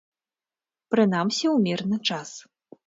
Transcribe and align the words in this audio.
Прынамсі 0.95 1.45
ў 1.53 1.71
мірны 1.71 1.97
час. 2.11 2.29